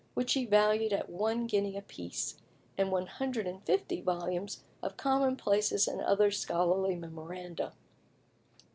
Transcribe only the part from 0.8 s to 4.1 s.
at one guinea a piece, and 150